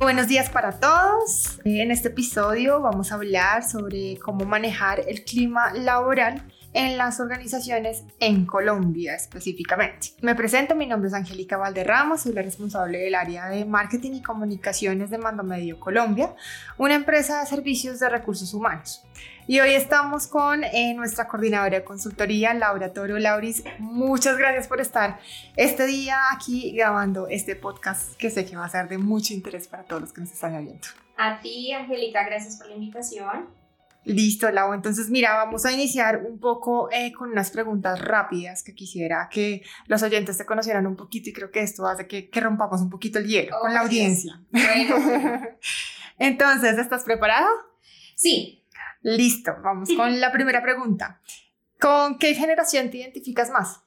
Buenos 0.00 0.28
días 0.28 0.48
para 0.48 0.80
todos. 0.80 1.60
En 1.62 1.90
este 1.90 2.08
episodio 2.08 2.80
vamos 2.80 3.12
a 3.12 3.16
hablar 3.16 3.68
sobre 3.68 4.16
cómo 4.16 4.46
manejar 4.46 5.00
el 5.06 5.24
clima 5.24 5.74
laboral 5.74 6.42
en 6.72 6.96
las 6.96 7.20
organizaciones 7.20 8.04
en 8.20 8.46
Colombia 8.46 9.14
específicamente. 9.14 10.08
Me 10.20 10.34
presento, 10.34 10.74
mi 10.74 10.86
nombre 10.86 11.08
es 11.08 11.14
Angélica 11.14 11.56
Valderramos, 11.56 12.22
soy 12.22 12.32
la 12.32 12.42
responsable 12.42 12.98
del 12.98 13.14
área 13.14 13.48
de 13.48 13.64
marketing 13.64 14.12
y 14.12 14.22
comunicaciones 14.22 15.10
de 15.10 15.18
Mando 15.18 15.42
Medio 15.42 15.80
Colombia, 15.80 16.34
una 16.78 16.94
empresa 16.94 17.40
de 17.40 17.46
servicios 17.46 17.98
de 17.98 18.08
recursos 18.08 18.54
humanos. 18.54 19.04
Y 19.46 19.58
hoy 19.58 19.70
estamos 19.70 20.28
con 20.28 20.62
eh, 20.62 20.94
nuestra 20.94 21.26
coordinadora 21.26 21.78
de 21.78 21.84
consultoría, 21.84 22.54
Laura 22.54 22.92
Toro. 22.92 23.18
Lauris, 23.18 23.64
muchas 23.80 24.38
gracias 24.38 24.68
por 24.68 24.80
estar 24.80 25.18
este 25.56 25.86
día 25.86 26.16
aquí 26.32 26.70
grabando 26.70 27.26
este 27.26 27.56
podcast 27.56 28.16
que 28.16 28.30
sé 28.30 28.44
que 28.44 28.56
va 28.56 28.66
a 28.66 28.68
ser 28.68 28.88
de 28.88 28.98
mucho 28.98 29.34
interés 29.34 29.66
para 29.66 29.82
todos 29.82 30.02
los 30.02 30.12
que 30.12 30.20
nos 30.20 30.30
están 30.30 30.52
viendo. 30.52 30.86
A 31.16 31.40
ti, 31.40 31.72
Angélica, 31.72 32.24
gracias 32.24 32.56
por 32.56 32.68
la 32.68 32.76
invitación. 32.76 33.59
Listo, 34.04 34.50
Lau. 34.50 34.72
Entonces, 34.72 35.10
mira, 35.10 35.36
vamos 35.36 35.66
a 35.66 35.72
iniciar 35.72 36.24
un 36.24 36.38
poco 36.38 36.90
eh, 36.90 37.12
con 37.12 37.30
unas 37.30 37.50
preguntas 37.50 38.00
rápidas 38.00 38.62
que 38.62 38.74
quisiera 38.74 39.28
que 39.30 39.62
los 39.86 40.02
oyentes 40.02 40.38
te 40.38 40.46
conocieran 40.46 40.86
un 40.86 40.96
poquito 40.96 41.28
y 41.28 41.32
creo 41.32 41.50
que 41.50 41.60
esto 41.60 41.86
hace 41.86 42.06
que, 42.06 42.30
que 42.30 42.40
rompamos 42.40 42.80
un 42.80 42.90
poquito 42.90 43.18
el 43.18 43.26
hielo 43.26 43.56
con 43.60 43.74
la 43.74 43.80
audiencia. 43.80 44.40
Bueno. 44.50 45.40
Entonces, 46.18 46.78
¿estás 46.78 47.04
preparado? 47.04 47.48
Sí. 48.14 48.64
Listo, 49.02 49.52
vamos 49.62 49.88
con 49.96 50.20
la 50.20 50.30
primera 50.30 50.62
pregunta. 50.62 51.20
¿Con 51.80 52.18
qué 52.18 52.34
generación 52.34 52.90
te 52.90 52.98
identificas 52.98 53.50
más? 53.50 53.82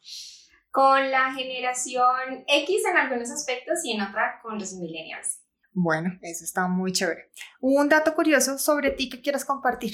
Con 0.72 1.12
la 1.12 1.32
generación 1.34 2.44
X 2.48 2.82
en 2.90 2.98
algunos 2.98 3.30
aspectos 3.30 3.86
y 3.86 3.92
en 3.92 4.02
otra 4.02 4.40
con 4.42 4.58
los 4.58 4.74
millennials. 4.74 5.43
Bueno, 5.74 6.18
eso 6.22 6.44
está 6.44 6.68
muy 6.68 6.92
chévere. 6.92 7.32
Un 7.60 7.90
dato 7.90 8.14
curioso 8.14 8.58
sobre 8.58 8.92
ti 8.92 9.10
que 9.10 9.22
quieras 9.22 9.44
compartir. 9.44 9.94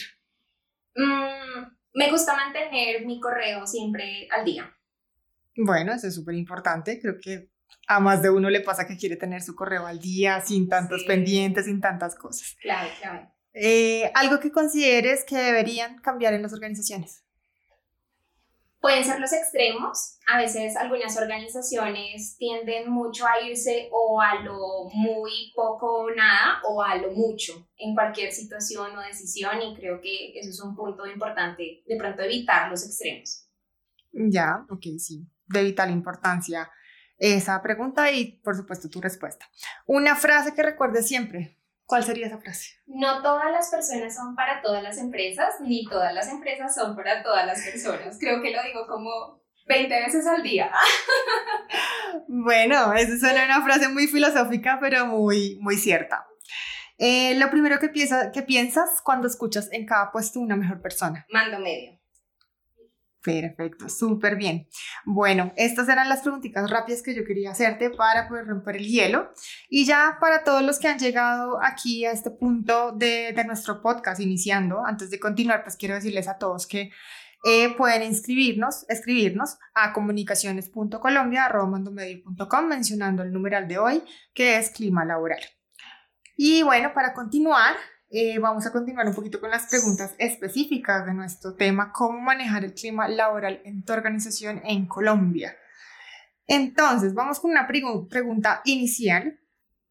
Mm, 0.95 1.63
me 1.93 2.11
gusta 2.11 2.35
mantener 2.35 3.05
mi 3.05 3.19
correo 3.19 3.65
siempre 3.65 4.27
al 4.31 4.45
día. 4.45 4.75
Bueno, 5.55 5.93
eso 5.93 6.07
es 6.07 6.15
súper 6.15 6.35
importante. 6.35 6.99
Creo 7.01 7.15
que 7.21 7.49
a 7.87 7.99
más 7.99 8.21
de 8.21 8.29
uno 8.29 8.49
le 8.49 8.61
pasa 8.61 8.87
que 8.87 8.97
quiere 8.97 9.15
tener 9.15 9.41
su 9.41 9.55
correo 9.55 9.85
al 9.85 9.99
día, 9.99 10.41
sin 10.41 10.67
tantos 10.67 11.03
pendientes, 11.05 11.65
sin 11.65 11.81
tantas 11.81 12.15
cosas. 12.15 12.55
Claro, 12.61 12.89
claro. 12.99 13.33
Eh, 13.53 14.11
algo 14.15 14.39
que 14.39 14.51
consideres 14.51 15.25
que 15.25 15.37
deberían 15.37 15.99
cambiar 15.99 16.33
en 16.33 16.41
las 16.41 16.53
organizaciones. 16.53 17.23
Pueden 18.79 19.03
ser 19.03 19.19
los 19.19 19.33
extremos. 19.33 20.17
A 20.27 20.37
veces 20.37 20.77
algunas 20.77 21.17
organizaciones 21.17 22.37
tienden 22.37 22.89
mucho 22.89 23.25
a 23.27 23.41
irse 23.41 23.89
o 23.91 24.21
a 24.21 24.35
lo 24.41 24.89
muy 24.93 25.51
poco 25.53 26.03
o 26.03 26.11
nada 26.11 26.61
o 26.67 26.81
a 26.81 26.95
lo 26.95 27.11
mucho 27.11 27.67
en 27.77 27.93
cualquier 27.93 28.31
situación 28.31 28.97
o 28.97 29.01
decisión 29.01 29.61
y 29.61 29.75
creo 29.75 29.99
que 29.99 30.39
eso 30.39 30.49
es 30.49 30.61
un 30.61 30.75
punto 30.75 31.05
importante 31.05 31.83
de 31.85 31.97
pronto 31.97 32.21
evitar 32.21 32.69
los 32.69 32.85
extremos. 32.85 33.49
Ya, 34.11 34.65
ok, 34.69 34.85
sí, 34.97 35.27
de 35.47 35.63
vital 35.63 35.91
importancia 35.91 36.69
esa 37.17 37.61
pregunta 37.61 38.11
y 38.11 38.39
por 38.41 38.55
supuesto 38.55 38.89
tu 38.89 39.01
respuesta. 39.01 39.45
Una 39.85 40.15
frase 40.15 40.53
que 40.53 40.63
recuerdes 40.63 41.07
siempre. 41.07 41.58
¿Cuál 41.89 42.03
sería 42.03 42.27
esa 42.27 42.37
frase? 42.37 42.75
No 42.85 43.23
todas 43.23 43.51
las 43.51 43.71
personas 43.71 44.13
son 44.13 44.35
para 44.35 44.61
todas 44.61 44.83
las 44.83 44.99
empresas, 44.99 45.55
ni 45.59 45.85
todas 45.85 46.13
las 46.13 46.29
empresas 46.29 46.75
son 46.75 46.95
para 46.95 47.23
todas 47.23 47.47
las 47.47 47.59
personas. 47.63 48.15
Creo 48.19 48.43
que 48.43 48.51
lo 48.51 48.61
digo 48.61 48.85
como 48.85 49.41
20 49.65 49.99
veces 49.99 50.27
al 50.27 50.43
día. 50.43 50.71
bueno, 52.27 52.93
esa 52.93 53.17
suena 53.17 53.45
una 53.45 53.63
frase 53.63 53.89
muy 53.89 54.05
filosófica, 54.05 54.77
pero 54.79 55.07
muy, 55.07 55.57
muy 55.61 55.77
cierta. 55.77 56.27
Eh, 56.99 57.33
lo 57.39 57.49
primero 57.49 57.79
que, 57.79 57.89
piensa, 57.89 58.31
que 58.31 58.43
piensas 58.43 59.01
cuando 59.03 59.27
escuchas 59.27 59.67
en 59.71 59.87
cada 59.87 60.11
puesto 60.11 60.39
una 60.39 60.55
mejor 60.55 60.83
persona. 60.83 61.25
Mando 61.31 61.57
medio. 61.57 61.98
Perfecto, 63.21 63.89
súper 63.89 64.37
bien. 64.37 64.67
Bueno, 65.05 65.51
estas 65.57 65.89
eran 65.89 66.07
las 66.07 66.21
preguntitas 66.21 66.69
rápidas 66.69 67.01
que 67.01 67.13
yo 67.13 67.25
quería 67.25 67.51
hacerte 67.51 67.89
para 67.89 68.29
poder 68.29 68.47
romper 68.47 68.77
el 68.77 68.87
hielo. 68.87 69.31
Y 69.69 69.85
ya 69.85 70.17
para 70.21 70.43
todos 70.43 70.63
los 70.63 70.79
que 70.79 70.87
han 70.87 70.99
llegado 70.99 71.59
aquí 71.61 72.05
a 72.05 72.11
este 72.11 72.31
punto 72.31 72.93
de, 72.93 73.33
de 73.33 73.43
nuestro 73.43 73.81
podcast 73.81 74.21
iniciando, 74.21 74.85
antes 74.85 75.09
de 75.09 75.19
continuar, 75.19 75.63
pues 75.63 75.75
quiero 75.75 75.95
decirles 75.95 76.29
a 76.29 76.37
todos 76.37 76.65
que 76.65 76.91
eh, 77.45 77.73
pueden 77.77 78.03
inscribirnos, 78.03 78.85
escribirnos 78.89 79.57
a 79.73 79.93
comunicaciones.colombia.com 79.93 82.67
mencionando 82.67 83.23
el 83.23 83.31
numeral 83.31 83.65
de 83.67 83.77
hoy, 83.77 84.03
que 84.33 84.57
es 84.57 84.71
clima 84.71 85.05
laboral. 85.05 85.39
Y 86.35 86.63
bueno, 86.63 86.93
para 86.93 87.13
continuar, 87.13 87.77
eh, 88.11 88.39
vamos 88.39 88.65
a 88.65 88.71
continuar 88.71 89.07
un 89.07 89.13
poquito 89.13 89.39
con 89.39 89.51
las 89.51 89.67
preguntas 89.67 90.15
específicas 90.17 91.05
de 91.05 91.13
nuestro 91.13 91.55
tema, 91.55 91.91
cómo 91.91 92.19
manejar 92.19 92.63
el 92.63 92.73
clima 92.73 93.07
laboral 93.07 93.61
en 93.65 93.83
tu 93.83 93.93
organización 93.93 94.61
en 94.65 94.87
Colombia. 94.87 95.55
Entonces, 96.47 97.13
vamos 97.13 97.39
con 97.39 97.51
una 97.51 97.67
pregunta 97.67 98.61
inicial. 98.65 99.39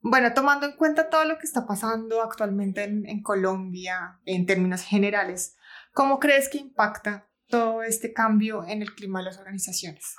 Bueno, 0.01 0.35
tomando 0.35 0.67
en 0.67 0.77
cuenta 0.77 1.09
todo 1.09 1.25
lo 1.25 1.39
que 1.39 1.47
está 1.47 1.67
pasando 1.67 2.23
actualmente 2.23 2.83
en, 2.83 3.09
en 3.09 3.23
Colombia 3.23 4.19
en 4.25 4.47
términos 4.47 4.83
generales, 4.83 5.57
¿cómo 5.93 6.19
crees 6.19 6.49
que 6.49 6.59
impacta 6.59 7.29
todo 7.47 7.83
este 7.83 8.13
cambio 8.13 8.65
en 8.67 8.83
el 8.83 8.95
clima 8.95 9.21
de 9.21 9.27
las 9.27 9.39
organizaciones? 9.39 10.17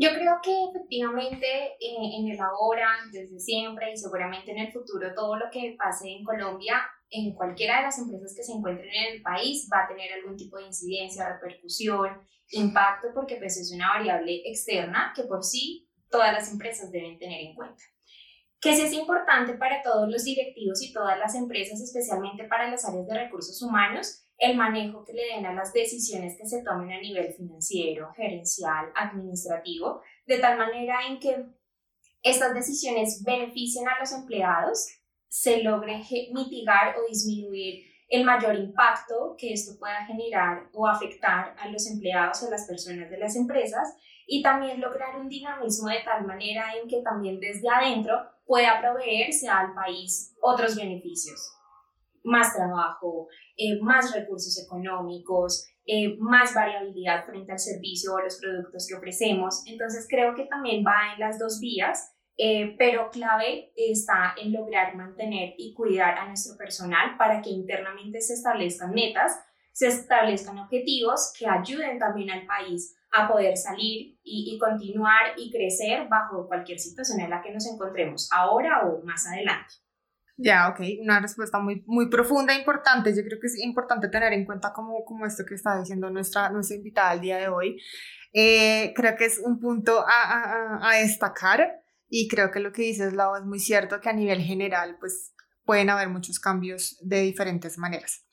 Yo 0.00 0.08
creo 0.14 0.40
que 0.42 0.50
efectivamente 0.70 1.46
eh, 1.78 2.16
en 2.18 2.30
el 2.30 2.40
ahora, 2.40 2.88
desde 3.12 3.38
siempre 3.38 3.92
y 3.92 3.98
seguramente 3.98 4.50
en 4.50 4.56
el 4.56 4.72
futuro, 4.72 5.12
todo 5.14 5.36
lo 5.36 5.50
que 5.52 5.76
pase 5.78 6.08
en 6.08 6.24
Colombia, 6.24 6.80
en 7.10 7.34
cualquiera 7.34 7.76
de 7.76 7.82
las 7.82 7.98
empresas 7.98 8.34
que 8.34 8.42
se 8.42 8.52
encuentren 8.52 8.88
en 8.88 9.16
el 9.16 9.22
país, 9.22 9.68
va 9.70 9.84
a 9.84 9.88
tener 9.88 10.10
algún 10.14 10.38
tipo 10.38 10.56
de 10.56 10.68
incidencia, 10.68 11.28
repercusión, 11.28 12.18
impacto, 12.48 13.08
porque 13.14 13.36
pues 13.36 13.58
es 13.58 13.70
una 13.74 13.88
variable 13.90 14.40
externa 14.46 15.12
que 15.14 15.24
por 15.24 15.44
sí 15.44 15.90
todas 16.08 16.32
las 16.32 16.50
empresas 16.50 16.90
deben 16.90 17.18
tener 17.18 17.42
en 17.42 17.54
cuenta. 17.54 17.82
Que 18.58 18.74
sí 18.74 18.80
es 18.80 18.94
importante 18.94 19.52
para 19.58 19.82
todos 19.82 20.08
los 20.10 20.24
directivos 20.24 20.82
y 20.82 20.94
todas 20.94 21.18
las 21.18 21.34
empresas, 21.34 21.78
especialmente 21.78 22.44
para 22.44 22.70
las 22.70 22.88
áreas 22.88 23.06
de 23.06 23.18
recursos 23.18 23.60
humanos, 23.60 24.26
el 24.40 24.56
manejo 24.56 25.04
que 25.04 25.12
le 25.12 25.26
den 25.26 25.44
a 25.44 25.52
las 25.52 25.72
decisiones 25.72 26.36
que 26.36 26.46
se 26.46 26.62
tomen 26.64 26.90
a 26.92 27.00
nivel 27.00 27.32
financiero, 27.34 28.10
gerencial, 28.16 28.90
administrativo, 28.96 30.00
de 30.26 30.38
tal 30.38 30.56
manera 30.56 31.06
en 31.06 31.20
que 31.20 31.44
estas 32.22 32.54
decisiones 32.54 33.22
beneficien 33.22 33.86
a 33.86 33.98
los 34.00 34.12
empleados, 34.12 34.88
se 35.28 35.62
logre 35.62 36.02
mitigar 36.32 36.96
o 36.98 37.06
disminuir 37.06 37.84
el 38.08 38.24
mayor 38.24 38.56
impacto 38.56 39.36
que 39.38 39.52
esto 39.52 39.78
pueda 39.78 40.04
generar 40.06 40.68
o 40.72 40.88
afectar 40.88 41.54
a 41.58 41.68
los 41.68 41.86
empleados 41.88 42.42
o 42.42 42.48
a 42.48 42.50
las 42.50 42.66
personas 42.66 43.10
de 43.10 43.18
las 43.18 43.36
empresas 43.36 43.94
y 44.26 44.42
también 44.42 44.80
lograr 44.80 45.20
un 45.20 45.28
dinamismo 45.28 45.88
de 45.88 46.02
tal 46.02 46.26
manera 46.26 46.72
en 46.80 46.88
que 46.88 47.02
también 47.02 47.38
desde 47.38 47.68
adentro 47.68 48.16
pueda 48.46 48.80
proveerse 48.80 49.48
al 49.48 49.74
país 49.74 50.34
otros 50.40 50.74
beneficios 50.74 51.59
más 52.22 52.54
trabajo, 52.54 53.28
eh, 53.56 53.80
más 53.80 54.14
recursos 54.14 54.62
económicos, 54.64 55.66
eh, 55.86 56.16
más 56.18 56.54
variabilidad 56.54 57.24
frente 57.24 57.52
al 57.52 57.58
servicio 57.58 58.14
o 58.14 58.20
los 58.20 58.38
productos 58.40 58.86
que 58.88 58.94
ofrecemos. 58.94 59.62
Entonces 59.66 60.06
creo 60.08 60.34
que 60.34 60.44
también 60.44 60.84
va 60.84 61.14
en 61.14 61.20
las 61.20 61.38
dos 61.38 61.58
vías, 61.60 62.14
eh, 62.36 62.74
pero 62.78 63.10
clave 63.10 63.72
está 63.76 64.34
en 64.40 64.52
lograr 64.52 64.94
mantener 64.96 65.54
y 65.58 65.74
cuidar 65.74 66.18
a 66.18 66.28
nuestro 66.28 66.56
personal 66.56 67.16
para 67.18 67.42
que 67.42 67.50
internamente 67.50 68.20
se 68.20 68.34
establezcan 68.34 68.92
metas, 68.92 69.38
se 69.72 69.88
establezcan 69.88 70.58
objetivos 70.58 71.32
que 71.38 71.46
ayuden 71.46 71.98
también 71.98 72.30
al 72.30 72.46
país 72.46 72.96
a 73.12 73.28
poder 73.28 73.56
salir 73.56 74.18
y, 74.22 74.54
y 74.54 74.58
continuar 74.58 75.34
y 75.36 75.50
crecer 75.50 76.08
bajo 76.08 76.46
cualquier 76.46 76.78
situación 76.78 77.20
en 77.20 77.30
la 77.30 77.42
que 77.42 77.52
nos 77.52 77.66
encontremos, 77.66 78.28
ahora 78.32 78.86
o 78.86 79.04
más 79.04 79.26
adelante. 79.26 79.74
Ya, 80.42 80.68
ok, 80.68 80.80
una 81.02 81.20
respuesta 81.20 81.58
muy, 81.58 81.84
muy 81.86 82.08
profunda 82.08 82.54
e 82.54 82.58
importante. 82.58 83.14
Yo 83.14 83.22
creo 83.22 83.38
que 83.38 83.46
es 83.46 83.58
importante 83.58 84.08
tener 84.08 84.32
en 84.32 84.46
cuenta 84.46 84.72
como, 84.72 85.04
como 85.04 85.26
esto 85.26 85.44
que 85.46 85.54
está 85.54 85.78
diciendo 85.78 86.08
nuestra, 86.08 86.48
nuestra 86.48 86.76
invitada 86.76 87.12
el 87.12 87.20
día 87.20 87.36
de 87.36 87.48
hoy. 87.48 87.78
Eh, 88.32 88.94
creo 88.96 89.16
que 89.16 89.26
es 89.26 89.38
un 89.38 89.60
punto 89.60 90.02
a, 90.06 90.78
a, 90.88 90.96
destacar 90.96 91.82
y 92.08 92.26
creo 92.28 92.50
que 92.50 92.60
lo 92.60 92.72
que 92.72 92.82
dices, 92.82 93.12
Lau, 93.12 93.36
es 93.36 93.44
muy 93.44 93.60
cierto 93.60 94.00
que 94.00 94.08
a 94.08 94.14
nivel 94.14 94.40
general 94.40 94.96
pues 94.98 95.34
pueden 95.66 95.90
haber 95.90 96.08
muchos 96.08 96.40
cambios 96.40 96.96
de 97.02 97.20
diferentes 97.20 97.76
maneras. 97.76 98.24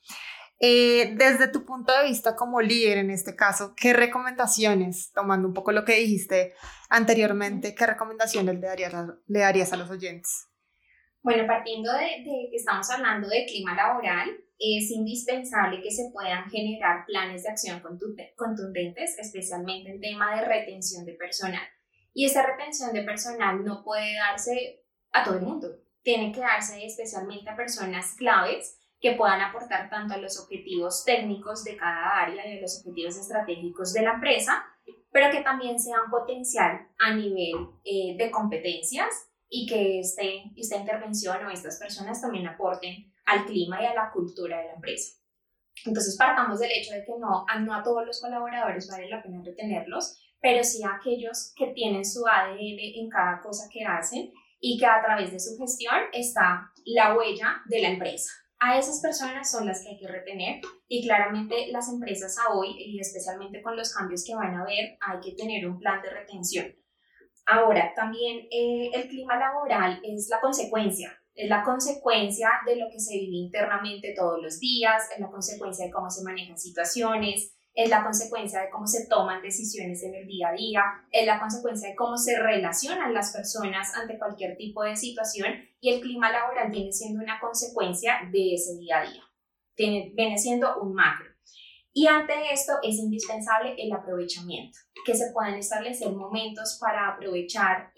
Eh, 0.60 1.14
desde 1.16 1.48
tu 1.48 1.66
punto 1.66 1.92
de 1.92 2.04
vista 2.04 2.34
como 2.34 2.62
líder 2.62 2.98
en 2.98 3.10
este 3.10 3.36
caso, 3.36 3.74
¿qué 3.76 3.92
recomendaciones, 3.92 5.12
tomando 5.12 5.46
un 5.46 5.54
poco 5.54 5.72
lo 5.72 5.84
que 5.84 5.96
dijiste 5.96 6.54
anteriormente, 6.88 7.74
qué 7.74 7.86
recomendaciones 7.86 8.54
le 8.58 8.66
darías, 8.66 8.94
le 9.26 9.40
darías 9.40 9.72
a 9.74 9.76
los 9.76 9.90
oyentes? 9.90 10.47
Bueno, 11.22 11.46
partiendo 11.46 11.92
de, 11.92 12.22
que 12.24 12.56
estamos 12.56 12.88
hablando 12.90 13.28
de 13.28 13.44
clima 13.46 13.74
laboral, 13.74 14.28
es 14.58 14.90
indispensable 14.90 15.82
que 15.82 15.90
se 15.90 16.10
puedan 16.12 16.50
generar 16.50 17.04
planes 17.06 17.44
de 17.44 17.50
acción 17.50 17.80
contundentes, 18.36 19.18
especialmente 19.18 19.90
en 19.90 20.00
tema 20.00 20.36
de 20.36 20.46
retención 20.46 21.04
de 21.04 21.14
personal. 21.14 21.66
Y 22.12 22.24
esa 22.24 22.44
retención 22.44 22.92
de 22.92 23.02
personal 23.02 23.64
no 23.64 23.84
puede 23.84 24.14
darse 24.16 24.82
a 25.12 25.24
todo 25.24 25.36
el 25.36 25.42
mundo. 25.42 25.68
tiene 26.02 26.32
que 26.32 26.40
darse 26.40 26.84
especialmente 26.86 27.50
a 27.50 27.56
personas 27.56 28.14
claves 28.16 28.78
que 29.00 29.12
puedan 29.12 29.40
aportar 29.40 29.90
tanto 29.90 30.14
a 30.14 30.16
los 30.16 30.40
objetivos 30.40 31.04
técnicos 31.04 31.64
de 31.64 31.76
cada 31.76 32.22
área 32.22 32.46
y 32.46 32.58
a 32.58 32.60
los 32.62 32.78
objetivos 32.78 33.16
estratégicos 33.16 33.92
de 33.92 34.02
la 34.02 34.14
empresa, 34.14 34.64
pero 35.12 35.30
que 35.30 35.42
también 35.42 35.78
sean 35.78 36.10
potencial 36.10 36.88
a 36.98 37.14
nivel 37.14 37.68
eh, 37.84 38.16
de 38.16 38.30
competencias 38.30 39.27
y 39.48 39.66
que 39.66 40.00
este, 40.00 40.44
esta 40.56 40.76
intervención 40.76 41.44
o 41.46 41.50
estas 41.50 41.78
personas 41.78 42.20
también 42.20 42.46
aporten 42.46 43.12
al 43.26 43.44
clima 43.46 43.82
y 43.82 43.86
a 43.86 43.94
la 43.94 44.10
cultura 44.10 44.58
de 44.58 44.66
la 44.66 44.74
empresa. 44.74 45.18
Entonces 45.84 46.16
partamos 46.16 46.58
del 46.58 46.72
hecho 46.72 46.92
de 46.92 47.04
que 47.04 47.12
no, 47.18 47.46
no 47.60 47.74
a 47.74 47.82
todos 47.82 48.04
los 48.04 48.20
colaboradores 48.20 48.88
vale 48.90 49.08
la 49.08 49.22
pena 49.22 49.42
retenerlos, 49.44 50.18
pero 50.40 50.62
sí 50.64 50.82
a 50.82 50.96
aquellos 50.96 51.52
que 51.56 51.68
tienen 51.68 52.04
su 52.04 52.26
ADN 52.26 52.78
en 52.78 53.08
cada 53.08 53.40
cosa 53.40 53.68
que 53.72 53.84
hacen 53.84 54.32
y 54.60 54.78
que 54.78 54.86
a 54.86 55.02
través 55.02 55.32
de 55.32 55.40
su 55.40 55.56
gestión 55.56 55.96
está 56.12 56.72
la 56.84 57.16
huella 57.16 57.62
de 57.66 57.80
la 57.80 57.88
empresa. 57.90 58.30
A 58.60 58.76
esas 58.76 59.00
personas 59.00 59.48
son 59.50 59.66
las 59.66 59.82
que 59.82 59.90
hay 59.90 59.98
que 59.98 60.08
retener 60.08 60.60
y 60.88 61.06
claramente 61.06 61.68
las 61.70 61.88
empresas 61.88 62.36
a 62.38 62.52
hoy, 62.52 62.74
y 62.76 62.98
especialmente 62.98 63.62
con 63.62 63.76
los 63.76 63.94
cambios 63.94 64.24
que 64.24 64.34
van 64.34 64.56
a 64.56 64.62
haber, 64.62 64.98
hay 65.00 65.20
que 65.22 65.36
tener 65.36 65.68
un 65.68 65.78
plan 65.78 66.02
de 66.02 66.10
retención. 66.10 66.74
Ahora, 67.50 67.94
también 67.96 68.46
eh, 68.50 68.90
el 68.92 69.08
clima 69.08 69.38
laboral 69.38 70.00
es 70.04 70.28
la 70.28 70.38
consecuencia, 70.38 71.18
es 71.34 71.48
la 71.48 71.62
consecuencia 71.62 72.50
de 72.66 72.76
lo 72.76 72.90
que 72.90 73.00
se 73.00 73.14
vive 73.14 73.36
internamente 73.36 74.12
todos 74.14 74.38
los 74.42 74.60
días, 74.60 75.04
es 75.14 75.18
la 75.18 75.30
consecuencia 75.30 75.86
de 75.86 75.90
cómo 75.90 76.10
se 76.10 76.22
manejan 76.22 76.58
situaciones, 76.58 77.56
es 77.72 77.88
la 77.88 78.04
consecuencia 78.04 78.60
de 78.60 78.68
cómo 78.68 78.86
se 78.86 79.06
toman 79.06 79.40
decisiones 79.40 80.02
en 80.02 80.14
el 80.14 80.26
día 80.26 80.48
a 80.48 80.52
día, 80.52 80.82
es 81.10 81.24
la 81.24 81.40
consecuencia 81.40 81.88
de 81.88 81.96
cómo 81.96 82.18
se 82.18 82.38
relacionan 82.38 83.14
las 83.14 83.32
personas 83.32 83.94
ante 83.94 84.18
cualquier 84.18 84.58
tipo 84.58 84.82
de 84.82 84.94
situación 84.94 85.54
y 85.80 85.94
el 85.94 86.02
clima 86.02 86.30
laboral 86.30 86.70
viene 86.70 86.92
siendo 86.92 87.22
una 87.22 87.40
consecuencia 87.40 88.28
de 88.30 88.52
ese 88.52 88.76
día 88.76 88.98
a 88.98 89.10
día, 89.10 89.22
viene 90.14 90.36
siendo 90.36 90.82
un 90.82 90.92
macro. 90.92 91.27
Y 91.92 92.06
ante 92.06 92.52
esto 92.52 92.74
es 92.82 92.96
indispensable 92.96 93.74
el 93.78 93.92
aprovechamiento, 93.92 94.78
que 95.04 95.14
se 95.14 95.32
puedan 95.32 95.54
establecer 95.54 96.12
momentos 96.12 96.78
para 96.80 97.08
aprovechar 97.08 97.92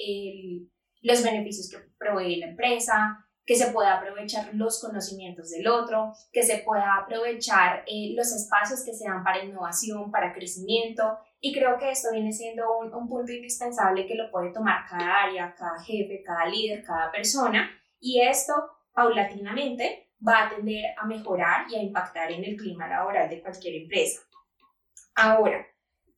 los 1.03 1.23
beneficios 1.23 1.71
que 1.71 1.79
provee 1.99 2.37
la 2.37 2.49
empresa, 2.49 3.27
que 3.51 3.57
se 3.57 3.73
pueda 3.73 3.97
aprovechar 3.97 4.55
los 4.55 4.81
conocimientos 4.81 5.51
del 5.51 5.67
otro, 5.67 6.13
que 6.33 6.45
se 6.45 6.59
pueda 6.59 6.99
aprovechar 6.99 7.83
eh, 7.85 8.15
los 8.15 8.31
espacios 8.33 8.85
que 8.85 8.95
se 8.95 9.09
dan 9.09 9.25
para 9.25 9.43
innovación, 9.43 10.13
para 10.13 10.33
crecimiento. 10.33 11.19
Y 11.41 11.53
creo 11.53 11.77
que 11.77 11.91
esto 11.91 12.13
viene 12.13 12.33
siendo 12.33 12.79
un 12.79 13.09
punto 13.09 13.33
indispensable 13.33 14.07
que 14.07 14.15
lo 14.15 14.31
puede 14.31 14.53
tomar 14.53 14.87
cada 14.89 15.25
área, 15.25 15.53
cada 15.59 15.83
jefe, 15.83 16.23
cada 16.25 16.47
líder, 16.47 16.85
cada 16.85 17.11
persona. 17.11 17.69
Y 17.99 18.21
esto, 18.21 18.53
paulatinamente, 18.93 20.11
va 20.27 20.47
a 20.47 20.51
tender 20.51 20.95
a 20.99 21.07
mejorar 21.07 21.67
y 21.71 21.77
a 21.77 21.83
impactar 21.83 22.31
en 22.31 22.45
el 22.45 22.57
clima 22.57 22.89
laboral 22.89 23.29
de 23.29 23.41
cualquier 23.41 23.83
empresa. 23.83 24.21
Ahora, 25.15 25.67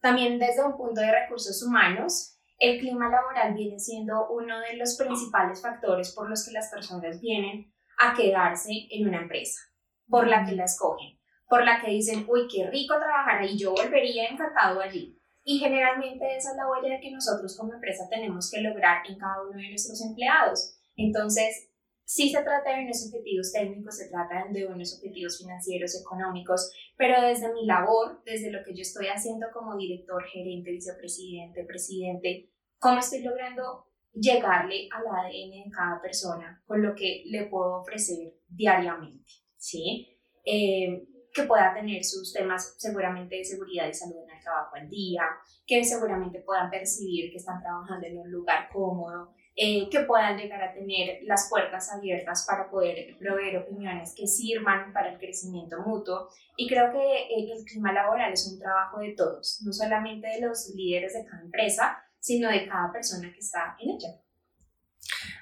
también 0.01 0.39
desde 0.39 0.65
un 0.65 0.77
punto 0.77 1.01
de 1.01 1.13
recursos 1.13 1.63
humanos, 1.63 2.39
el 2.59 2.79
clima 2.79 3.09
laboral 3.09 3.55
viene 3.55 3.79
siendo 3.79 4.29
uno 4.31 4.61
de 4.61 4.77
los 4.77 4.97
principales 4.97 5.63
factores 5.63 6.13
por 6.13 6.29
los 6.29 6.45
que 6.45 6.53
las 6.53 6.71
personas 6.71 7.21
vienen 7.21 7.73
a 7.99 8.15
quedarse 8.15 8.71
en 8.91 9.09
una 9.09 9.23
empresa, 9.23 9.61
por 10.09 10.27
la 10.27 10.45
que 10.45 10.53
la 10.53 10.65
escogen, 10.65 11.19
por 11.49 11.65
la 11.65 11.81
que 11.81 11.91
dicen, 11.91 12.25
uy, 12.29 12.47
qué 12.49 12.69
rico 12.71 12.95
trabajar 12.99 13.43
ahí, 13.43 13.59
yo 13.59 13.73
volvería 13.73 14.27
encantado 14.29 14.81
allí. 14.81 15.19
Y 15.45 15.59
generalmente 15.59 16.37
esa 16.37 16.51
es 16.51 16.57
la 16.57 16.69
huella 16.69 17.01
que 17.01 17.11
nosotros 17.11 17.57
como 17.59 17.75
empresa 17.75 18.09
tenemos 18.09 18.49
que 18.51 18.61
lograr 18.61 19.05
en 19.09 19.19
cada 19.19 19.43
uno 19.43 19.59
de 19.59 19.71
nuestros 19.71 20.01
empleados. 20.01 20.79
Entonces, 20.97 21.72
sí 22.05 22.31
se 22.31 22.43
trata 22.43 22.77
de 22.77 22.85
unos 22.85 23.07
objetivos 23.07 23.53
técnicos, 23.53 23.97
se 23.97 24.09
trata 24.09 24.47
de 24.51 24.67
unos 24.67 24.97
objetivos 24.97 25.39
financieros, 25.39 26.01
económicos, 26.01 26.73
pero 26.97 27.21
desde 27.23 27.53
mi 27.53 27.67
labor, 27.67 28.23
desde 28.25 28.51
lo 28.51 28.63
que 28.65 28.75
yo 28.75 28.83
estoy 28.83 29.07
haciendo 29.07 29.47
como 29.53 29.77
director, 29.77 30.23
gerente, 30.25 30.71
vicepresidente, 30.71 31.65
presidente, 31.65 32.51
cómo 32.79 32.99
estoy 32.99 33.23
logrando 33.23 33.87
llegarle 34.13 34.89
al 34.93 35.07
ADN 35.07 35.65
de 35.65 35.71
cada 35.75 36.01
persona 36.03 36.63
con 36.67 36.83
lo 36.83 36.95
que 36.95 37.23
le 37.27 37.47
puedo 37.47 37.81
ofrecer 37.81 38.35
diariamente, 38.49 39.31
¿sí? 39.57 40.19
Eh, 40.45 41.07
que 41.33 41.45
pueda 41.45 41.73
tener 41.73 42.05
sus 42.05 42.33
temas 42.33 42.75
seguramente 42.79 43.37
de 43.37 43.45
seguridad 43.45 43.89
y 43.89 43.95
salud 43.95 44.23
en 44.23 44.37
el 44.37 44.43
trabajo 44.43 44.77
al 44.77 44.89
día, 44.89 45.23
que 45.67 45.83
seguramente 45.83 46.41
puedan 46.41 46.71
percibir 46.71 47.31
que 47.31 47.39
están 47.39 47.63
trabajando 47.63 48.07
en 48.07 48.19
un 48.19 48.31
lugar 48.31 48.69
cómodo, 48.71 49.33
eh, 49.55 49.91
que 49.91 50.01
puedan 50.01 50.39
llegar 50.39 50.63
a 50.63 50.73
tener 50.73 51.19
las 51.25 51.49
puertas 51.51 51.93
abiertas 51.93 52.47
para 52.49 52.71
poder 52.71 53.19
proveer 53.19 53.59
opiniones 53.59 54.15
que 54.17 54.27
sirvan 54.27 54.93
para 54.95 55.13
el 55.13 55.19
crecimiento 55.19 55.77
mutuo. 55.85 56.29
Y 56.57 56.67
creo 56.69 56.91
que 56.91 57.27
el 57.37 57.65
clima 57.65 57.93
laboral 57.93 58.33
es 58.33 58.51
un 58.51 58.59
trabajo 58.59 59.01
de 59.01 59.15
todos, 59.15 59.61
no 59.65 59.73
solamente 59.73 60.27
de 60.27 60.41
los 60.41 60.73
líderes 60.75 61.13
de 61.13 61.27
cada 61.27 61.43
empresa, 61.43 61.99
sino 62.19 62.49
de 62.49 62.67
cada 62.67 62.91
persona 62.93 63.31
que 63.31 63.41
está 63.41 63.77
en 63.81 63.91
ella. 63.91 64.09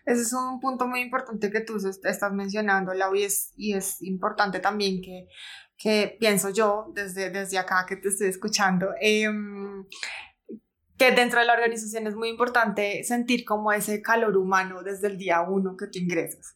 Ese 0.07 0.23
es 0.23 0.33
un 0.33 0.59
punto 0.59 0.89
muy 0.89 1.03
importante 1.03 1.51
que 1.51 1.61
tú 1.61 1.77
estás 1.77 2.33
mencionando, 2.33 2.93
Lau, 2.95 3.15
y 3.15 3.25
es, 3.25 3.53
y 3.57 3.75
es 3.75 4.03
importante 4.03 4.59
también 4.59 5.03
que, 5.03 5.29
que 5.77 6.17
pienso 6.19 6.51
yo 6.51 6.91
desde, 6.95 7.31
desde 7.31 7.59
acá 7.59 7.87
que 7.87 7.97
te 7.97 8.09
estoy 8.09 8.29
escuchando. 8.29 8.89
Eh, 9.01 9.29
que 11.01 11.13
dentro 11.13 11.41
de 11.41 11.47
la 11.47 11.55
organización 11.55 12.07
es 12.07 12.15
muy 12.15 12.29
importante 12.29 13.03
sentir 13.05 13.47
como 13.47 13.73
ese 13.73 14.03
calor 14.03 14.37
humano 14.37 14.83
desde 14.83 15.07
el 15.07 15.17
día 15.17 15.41
uno 15.41 15.75
que 15.75 15.87
tú 15.87 15.99
ingresas. 15.99 16.55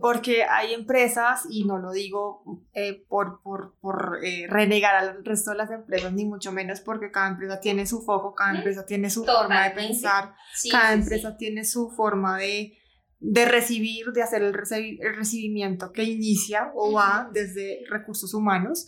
Porque 0.00 0.44
hay 0.44 0.74
empresas, 0.74 1.42
y 1.50 1.64
no 1.64 1.76
lo 1.78 1.90
digo 1.90 2.44
eh, 2.72 3.04
por, 3.08 3.42
por, 3.42 3.74
por 3.80 4.20
eh, 4.22 4.46
renegar 4.48 4.94
al 4.94 5.24
resto 5.24 5.50
de 5.50 5.56
las 5.56 5.72
empresas, 5.72 6.12
ni 6.12 6.24
mucho 6.24 6.52
menos 6.52 6.78
porque 6.78 7.10
cada 7.10 7.30
empresa 7.30 7.58
tiene 7.58 7.84
su 7.84 8.02
foco, 8.02 8.32
cada 8.32 8.58
empresa 8.58 8.86
tiene 8.86 9.10
su 9.10 9.24
forma 9.24 9.64
de 9.64 9.70
pensar, 9.72 10.36
cada 10.70 10.92
empresa 10.92 11.36
tiene 11.36 11.64
su 11.64 11.90
forma 11.90 12.38
de, 12.38 12.78
de 13.18 13.44
recibir, 13.44 14.12
de 14.12 14.22
hacer 14.22 14.42
el, 14.42 14.54
el 15.00 15.16
recibimiento 15.16 15.90
que 15.90 16.04
inicia 16.04 16.70
o 16.76 16.92
va 16.92 17.28
desde 17.32 17.80
recursos 17.90 18.34
humanos. 18.34 18.86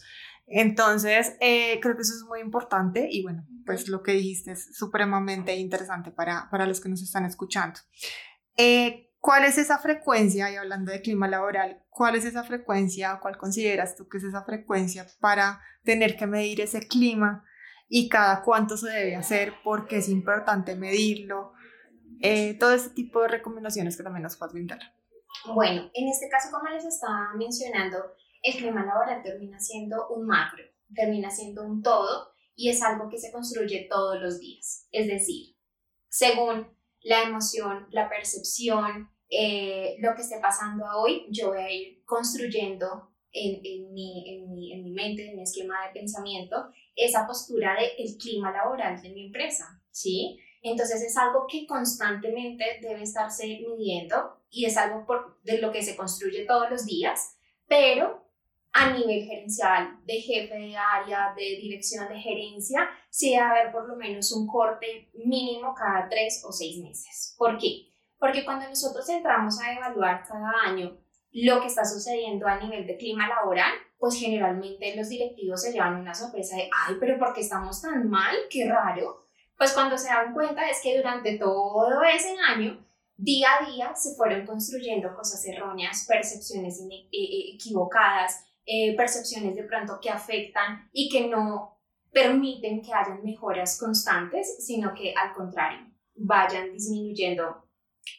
Entonces, 0.55 1.35
eh, 1.41 1.81
creo 1.81 1.97
que 1.97 2.03
eso 2.03 2.13
es 2.15 2.25
muy 2.29 2.41
importante 2.41 3.09
y 3.11 3.23
bueno, 3.23 3.47
pues 3.65 3.89
lo 3.89 4.03
que 4.03 4.13
dijiste 4.13 4.53
es 4.53 4.77
supremamente 4.77 5.57
interesante 5.57 6.11
para, 6.11 6.51
para 6.51 6.67
los 6.67 6.79
que 6.79 6.91
nos 6.91 7.03
están 7.03 7.25
escuchando. 7.25 7.81
Eh, 8.59 9.09
¿Cuál 9.19 9.45
es 9.45 9.57
esa 9.57 9.79
frecuencia, 9.79 10.51
y 10.53 10.57
hablando 10.57 10.93
de 10.93 11.01
clima 11.01 11.27
laboral, 11.27 11.83
cuál 11.89 12.17
es 12.17 12.27
esa 12.27 12.45
frecuencia, 12.45 13.19
cuál 13.23 13.39
consideras 13.39 13.97
tú 13.97 14.09
que 14.09 14.19
es 14.19 14.25
esa 14.25 14.45
frecuencia 14.45 15.07
para 15.21 15.63
tener 15.85 16.17
que 16.17 16.27
medir 16.27 16.61
ese 16.61 16.87
clima 16.87 17.47
y 17.89 18.11
cada 18.11 18.43
cuánto 18.43 18.77
se 18.77 18.91
debe 18.91 19.17
hacer, 19.17 19.55
porque 19.65 19.99
es 19.99 20.11
importante 20.11 20.77
medirlo? 20.77 21.55
Eh, 22.21 22.59
todo 22.59 22.75
ese 22.75 22.91
tipo 22.91 23.23
de 23.23 23.29
recomendaciones 23.29 23.97
que 23.97 24.03
también 24.03 24.25
nos 24.25 24.37
puedes 24.37 24.53
brindar. 24.53 24.81
Bueno, 25.55 25.91
en 25.95 26.09
este 26.09 26.29
caso, 26.29 26.51
como 26.53 26.69
les 26.69 26.85
estaba 26.85 27.33
mencionando, 27.39 27.99
el 28.43 28.55
clima 28.55 28.85
laboral 28.85 29.23
termina 29.23 29.59
siendo 29.61 30.09
un 30.09 30.27
macro, 30.27 30.65
termina 30.95 31.31
siendo 31.31 31.65
un 31.65 31.83
todo 31.83 32.33
y 32.55 32.69
es 32.69 32.83
algo 32.83 33.09
que 33.09 33.19
se 33.19 33.33
construye 33.33 33.87
todos 33.89 34.21
los 34.21 34.39
días. 34.39 34.87
Es 34.91 35.07
decir, 35.07 35.57
según 36.09 36.77
la 37.01 37.23
emoción, 37.23 37.87
la 37.91 38.09
percepción, 38.09 39.11
eh, 39.29 39.97
lo 40.01 40.15
que 40.15 40.23
esté 40.23 40.39
pasando 40.41 40.85
hoy, 40.97 41.27
yo 41.31 41.49
voy 41.49 41.59
a 41.59 41.71
ir 41.71 42.05
construyendo 42.05 43.09
en, 43.33 43.93
mi, 43.95 44.93
mente, 44.95 45.31
en 45.31 45.37
mi 45.37 45.43
esquema 45.43 45.87
de 45.87 46.01
pensamiento, 46.01 46.69
esa 46.95 47.27
postura 47.27 47.75
del 47.75 47.91
el 47.97 48.19
clima 48.19 48.53
laboral 48.53 49.01
de 49.01 49.09
mi 49.09 49.27
empresa, 49.27 49.83
¿sí? 49.91 50.39
Entonces 50.61 51.03
es 51.03 51.17
algo 51.17 51.47
que 51.49 51.67
constantemente 51.67 52.65
debe 52.83 53.03
estarse 53.03 53.47
midiendo 53.47 54.37
y 54.51 54.67
es 54.67 54.77
algo 54.77 55.07
por, 55.07 55.41
de 55.43 55.59
lo 55.61 55.73
que 55.73 55.83
se 55.83 55.97
construye 55.97 56.45
todos 56.45 56.71
los 56.71 56.85
días, 56.85 57.39
pero 57.67 58.22
a 58.73 58.91
nivel 58.91 59.25
gerencial, 59.27 60.01
de 60.05 60.15
jefe 60.15 60.55
de 60.55 60.77
área, 60.77 61.35
de 61.37 61.43
dirección 61.61 62.09
de 62.09 62.19
gerencia, 62.19 62.89
sí 63.11 63.31
debe 63.31 63.43
haber 63.43 63.73
por 63.73 63.87
lo 63.87 63.97
menos 63.97 64.33
un 64.33 64.47
corte 64.47 65.11
mínimo 65.15 65.75
cada 65.75 66.09
tres 66.09 66.43
o 66.47 66.53
seis 66.53 66.79
meses. 66.83 67.35
¿Por 67.37 67.59
qué? 67.59 67.93
Porque 68.19 68.45
cuando 68.45 68.69
nosotros 68.69 69.09
entramos 69.09 69.61
a 69.61 69.73
evaluar 69.73 70.25
cada 70.27 70.51
año 70.65 70.97
lo 71.33 71.61
que 71.61 71.67
está 71.67 71.85
sucediendo 71.85 72.47
a 72.47 72.61
nivel 72.61 72.87
de 72.87 72.97
clima 72.97 73.27
laboral, 73.29 73.73
pues 73.99 74.19
generalmente 74.19 74.95
los 74.97 75.09
directivos 75.09 75.63
se 75.63 75.73
llevan 75.73 76.01
una 76.01 76.15
sorpresa 76.15 76.57
de, 76.57 76.69
ay, 76.87 76.97
pero 77.01 77.19
¿por 77.19 77.35
qué 77.35 77.41
estamos 77.41 77.81
tan 77.81 78.09
mal? 78.09 78.35
Qué 78.51 78.69
raro. 78.69 79.29
Pues 79.57 79.73
cuando 79.73 79.97
se 79.97 80.09
dan 80.09 80.33
cuenta 80.35 80.69
es 80.69 80.81
que 80.83 80.97
durante 80.97 81.39
todo 81.39 82.03
ese 82.03 82.35
año 82.49 82.85
día 83.17 83.49
a 83.61 83.71
día 83.71 83.95
se 83.95 84.15
fueron 84.17 84.47
construyendo 84.47 85.15
cosas 85.15 85.45
erróneas, 85.47 86.05
percepciones 86.09 86.81
e, 86.81 87.09
e, 87.13 87.55
equivocadas, 87.55 88.45
eh, 88.67 88.97
percepciones 88.97 89.55
de 89.55 89.65
pronto 89.65 89.99
que 90.01 90.11
afectan 90.11 90.89
y 90.93 91.09
que 91.09 91.29
no 91.29 91.81
permiten 92.13 92.83
que 92.83 92.93
hayan 92.93 93.23
mejoras 93.25 93.79
constantes, 93.79 94.65
sino 94.65 94.95
que 94.95 95.15
al 95.15 95.33
contrario, 95.33 95.93
vayan 96.15 96.73
disminuyendo 96.73 97.67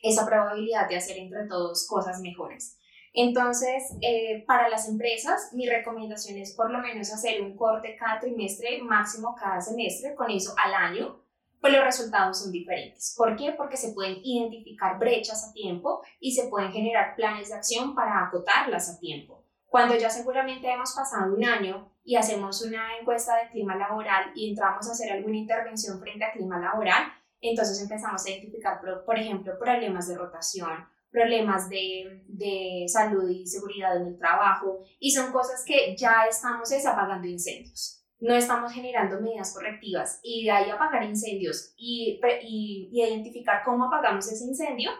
esa 0.01 0.25
probabilidad 0.25 0.89
de 0.89 0.97
hacer 0.97 1.17
entre 1.17 1.47
todos 1.47 1.87
cosas 1.87 2.19
mejores. 2.21 2.77
Entonces, 3.13 3.83
eh, 4.01 4.43
para 4.47 4.69
las 4.69 4.89
empresas, 4.89 5.51
mi 5.53 5.67
recomendación 5.67 6.37
es 6.39 6.55
por 6.55 6.71
lo 6.71 6.79
menos 6.79 7.13
hacer 7.13 7.41
un 7.41 7.55
corte 7.55 7.95
cada 7.97 8.19
trimestre, 8.19 8.81
máximo 8.81 9.35
cada 9.39 9.61
semestre, 9.61 10.15
con 10.15 10.31
eso 10.31 10.53
al 10.57 10.73
año, 10.73 11.23
pues 11.61 11.73
los 11.73 11.83
resultados 11.83 12.41
son 12.41 12.51
diferentes. 12.51 13.13
¿Por 13.15 13.35
qué? 13.37 13.53
Porque 13.55 13.77
se 13.77 13.93
pueden 13.93 14.17
identificar 14.23 14.97
brechas 14.97 15.47
a 15.47 15.53
tiempo 15.53 16.01
y 16.19 16.33
se 16.33 16.47
pueden 16.49 16.71
generar 16.71 17.15
planes 17.15 17.49
de 17.49 17.55
acción 17.55 17.93
para 17.93 18.25
acotarlas 18.25 18.89
a 18.89 18.99
tiempo. 18.99 19.42
Cuando 19.73 19.95
ya 19.95 20.07
seguramente 20.07 20.71
hemos 20.71 20.93
pasado 20.93 21.33
un 21.33 21.43
año 21.43 21.91
y 22.03 22.15
hacemos 22.15 22.61
una 22.61 22.95
encuesta 22.99 23.37
de 23.37 23.49
clima 23.49 23.75
laboral 23.75 24.31
y 24.35 24.51
entramos 24.51 24.87
a 24.87 24.91
hacer 24.91 25.11
alguna 25.11 25.35
intervención 25.35 25.99
frente 25.99 26.23
a 26.23 26.31
clima 26.31 26.59
laboral, 26.59 27.11
entonces 27.41 27.81
empezamos 27.81 28.23
a 28.23 28.29
identificar, 28.29 28.79
por 29.03 29.17
ejemplo, 29.17 29.57
problemas 29.57 30.07
de 30.07 30.15
rotación, 30.15 30.87
problemas 31.09 31.69
de, 31.69 32.23
de, 32.27 32.85
salud 32.87 33.27
y 33.27 33.47
seguridad 33.47 33.97
en 33.97 34.09
el 34.09 34.19
trabajo 34.19 34.83
y 34.99 35.09
son 35.09 35.31
cosas 35.31 35.63
que 35.65 35.97
ya 35.97 36.27
estamos 36.29 36.71
apagando 36.85 37.27
incendios. 37.27 38.05
No 38.19 38.35
estamos 38.35 38.71
generando 38.73 39.21
medidas 39.21 39.55
correctivas 39.55 40.19
y 40.21 40.43
de 40.43 40.51
ahí 40.51 40.69
apagar 40.69 41.03
incendios 41.03 41.73
y, 41.77 42.21
y, 42.43 42.89
y 42.91 43.03
identificar 43.03 43.63
cómo 43.65 43.85
apagamos 43.85 44.31
ese 44.31 44.45
incendio, 44.45 44.91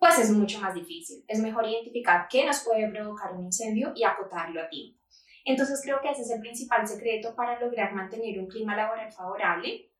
pues 0.00 0.18
es 0.18 0.30
mucho 0.30 0.58
más 0.60 0.74
difícil. 0.74 1.22
Es 1.28 1.38
mejor 1.40 1.68
identificar 1.68 2.26
qué 2.28 2.46
nos 2.46 2.60
puede 2.60 2.88
provocar 2.88 3.34
un 3.34 3.44
incendio 3.44 3.92
y 3.94 4.02
acotarlo 4.02 4.62
a 4.62 4.68
tiempo. 4.68 4.98
Entonces 5.44 5.80
creo 5.84 6.00
que 6.00 6.10
ese 6.10 6.22
es 6.22 6.30
el 6.30 6.40
principal 6.40 6.88
secreto 6.88 7.34
para 7.36 7.60
lograr 7.60 7.94
mantener 7.94 8.38
un 8.40 8.48
clima 8.48 8.74
laboral 8.74 9.12
favorable. 9.12 9.92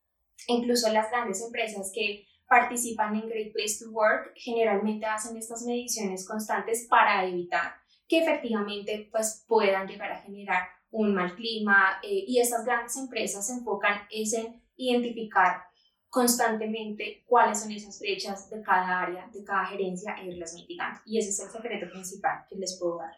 Incluso 0.48 0.90
las 0.90 1.10
grandes 1.10 1.42
empresas 1.44 1.92
que 1.94 2.26
participan 2.48 3.14
en 3.14 3.28
Great 3.28 3.52
Place 3.52 3.84
to 3.84 3.90
Work 3.90 4.32
generalmente 4.36 5.04
hacen 5.04 5.36
estas 5.36 5.62
mediciones 5.64 6.26
constantes 6.26 6.86
para 6.88 7.26
evitar 7.26 7.74
que 8.08 8.20
efectivamente 8.20 9.08
pues, 9.12 9.44
puedan 9.46 9.86
llegar 9.86 10.10
a 10.12 10.22
generar 10.22 10.62
un 10.90 11.14
mal 11.14 11.36
clima 11.36 12.00
eh, 12.02 12.24
y 12.26 12.40
estas 12.40 12.64
grandes 12.64 12.96
empresas 12.96 13.46
se 13.46 13.52
enfocan 13.52 14.00
es 14.10 14.32
en 14.32 14.62
identificar 14.76 15.69
constantemente 16.10 17.24
cuáles 17.26 17.60
son 17.60 17.70
esas 17.70 17.98
brechas 18.00 18.50
de 18.50 18.60
cada 18.62 19.00
área, 19.00 19.28
de 19.32 19.44
cada 19.44 19.64
gerencia 19.66 20.14
e 20.20 20.26
irlas 20.26 20.54
mitigando. 20.54 21.00
Y 21.06 21.18
ese 21.18 21.30
es 21.30 21.40
el 21.40 21.50
secreto 21.50 21.88
principal 21.90 22.44
que 22.48 22.56
les 22.56 22.76
puedo 22.78 22.98
dar. 22.98 23.14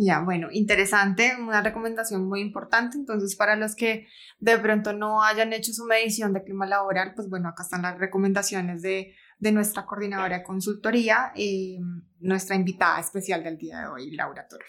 Ya, 0.00 0.20
bueno, 0.20 0.48
interesante, 0.52 1.34
una 1.40 1.60
recomendación 1.60 2.28
muy 2.28 2.40
importante. 2.40 2.96
Entonces, 2.96 3.34
para 3.34 3.56
los 3.56 3.74
que 3.74 4.06
de 4.38 4.56
pronto 4.58 4.92
no 4.92 5.24
hayan 5.24 5.52
hecho 5.52 5.72
su 5.72 5.84
medición 5.86 6.32
de 6.32 6.44
clima 6.44 6.66
laboral, 6.66 7.14
pues 7.16 7.28
bueno, 7.28 7.48
acá 7.48 7.64
están 7.64 7.82
las 7.82 7.98
recomendaciones 7.98 8.80
de, 8.82 9.16
de 9.40 9.50
nuestra 9.50 9.86
coordinadora 9.86 10.38
de 10.38 10.44
consultoría, 10.44 11.32
nuestra 12.20 12.54
invitada 12.54 13.00
especial 13.00 13.42
del 13.42 13.58
día 13.58 13.80
de 13.80 13.86
hoy, 13.88 14.10
Laura 14.12 14.46
Torre. 14.46 14.66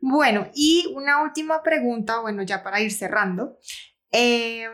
Bueno, 0.00 0.46
y 0.54 0.92
una 0.94 1.22
última 1.22 1.62
pregunta, 1.62 2.20
bueno, 2.20 2.42
ya 2.42 2.62
para 2.62 2.80
ir 2.80 2.92
cerrando. 2.92 3.58
Eh, 4.12 4.68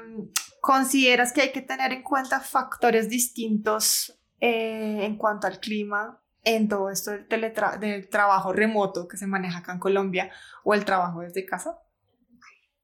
¿Consideras 0.61 1.33
que 1.33 1.43
hay 1.43 1.53
que 1.53 1.63
tener 1.63 1.93
en 1.93 2.03
cuenta 2.03 2.41
factores 2.41 3.09
distintos 3.09 4.19
eh, 4.41 5.05
en 5.05 5.17
cuanto 5.17 5.47
al 5.47 5.59
clima 5.59 6.21
en 6.45 6.69
todo 6.69 6.91
esto 6.91 7.11
del, 7.11 8.09
trabajo 8.09 8.53
remoto 8.53 9.07
que 9.07 9.17
se 9.17 9.27
maneja 9.27 9.59
acá 9.59 9.73
en 9.73 9.79
Colombia 9.79 10.31
o 10.65 10.75
el 10.75 10.85
trabajo 10.85 11.21
desde 11.21 11.45
casa? 11.45 11.79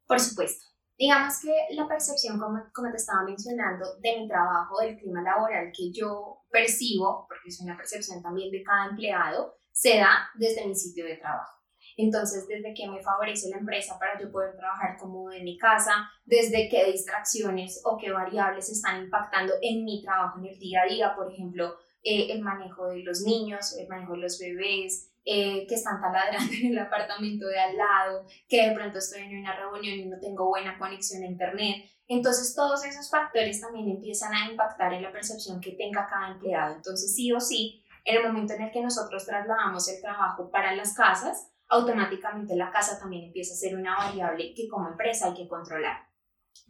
Por 0.07 0.21
supuesto. 0.21 0.67
Digamos 0.99 1.41
que 1.41 1.53
la 1.75 1.87
percepción, 1.87 2.39
como, 2.39 2.59
como 2.73 2.91
te 2.91 2.97
estaba 2.97 3.23
mencionando, 3.25 3.99
de 4.01 4.21
mi 4.21 4.29
trabajo, 4.29 4.81
del 4.81 4.97
clima 4.97 5.21
laboral 5.21 5.71
que 5.77 5.93
yo 5.93 6.45
percibo, 6.51 7.27
porque 7.29 7.49
es 7.49 7.61
una 7.61 7.77
percepción 7.77 8.23
también 8.23 8.51
de 8.51 8.63
cada 8.63 8.87
empleado, 8.89 9.59
se 9.71 9.99
da 9.99 10.31
desde 10.37 10.67
mi 10.67 10.75
sitio 10.75 11.05
de 11.05 11.17
trabajo. 11.17 11.53
Entonces, 11.97 12.47
desde 12.47 12.75
que 12.75 12.89
me 12.89 13.03
favorece 13.03 13.49
la 13.49 13.59
empresa 13.59 13.99
para 13.99 14.21
yo 14.21 14.31
poder 14.31 14.55
trabajar 14.57 14.99
como 14.99 15.33
en 15.33 15.45
mi 15.45 15.57
casa, 15.57 16.11
desde 16.27 16.69
qué 16.69 16.85
distracciones 16.93 17.81
o 17.85 17.97
qué 17.97 18.11
variables 18.13 18.69
están 18.69 19.05
impactando 19.05 19.55
en 19.63 19.85
mi 19.85 20.03
trabajo 20.03 20.39
en 20.39 20.47
el 20.47 20.59
día 20.59 20.83
a 20.83 20.87
día, 20.87 21.15
por 21.17 21.33
ejemplo, 21.33 21.75
eh, 22.03 22.33
el 22.33 22.43
manejo 22.43 22.89
de 22.89 23.03
los 23.03 23.23
niños, 23.23 23.77
el 23.79 23.89
manejo 23.89 24.13
de 24.13 24.19
los 24.19 24.39
bebés, 24.39 25.11
eh, 25.25 25.67
que 25.67 25.75
están 25.75 26.01
taladrando 26.01 26.53
en 26.53 26.73
el 26.73 26.79
apartamento 26.79 27.49
de 27.49 27.59
al 27.59 27.77
lado, 27.77 28.27
que 28.49 28.69
de 28.69 28.75
pronto 28.75 28.99
estoy 28.99 29.23
en 29.23 29.41
una 29.41 29.57
reunión 29.57 29.99
y 29.99 30.07
no 30.07 30.21
tengo 30.21 30.47
buena 30.47 30.79
conexión 30.79 31.23
a 31.25 31.27
internet. 31.27 31.85
Entonces 32.07 32.55
todos 32.55 32.85
esos 32.85 33.11
factores 33.11 33.61
también 33.61 33.89
empiezan 33.89 34.33
a 34.33 34.49
impactar 34.49 34.93
en 34.93 35.03
la 35.03 35.11
percepción 35.11 35.61
que 35.61 35.73
tenga 35.73 36.07
cada 36.07 36.31
empleado. 36.31 36.77
Entonces 36.77 37.13
sí 37.13 37.33
o 37.33 37.41
sí, 37.41 37.83
en 38.05 38.19
el 38.19 38.23
momento 38.23 38.55
en 38.55 38.63
el 38.63 38.71
que 38.71 38.81
nosotros 38.81 39.27
trasladamos 39.27 39.89
el 39.89 40.01
trabajo 40.01 40.49
para 40.51 40.77
las 40.77 40.95
casas, 40.95 41.51
automáticamente 41.69 42.57
la 42.57 42.71
casa 42.71 42.99
también 42.99 43.25
empieza 43.25 43.55
a 43.55 43.57
ser 43.57 43.77
una 43.77 43.97
variable 43.97 44.55
que 44.55 44.69
como 44.69 44.89
empresa 44.89 45.29
hay 45.29 45.35
que 45.35 45.49
controlar. 45.49 46.07